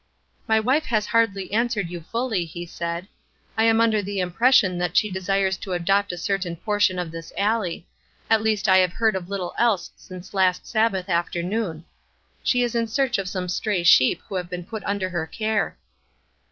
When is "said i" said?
2.65-3.65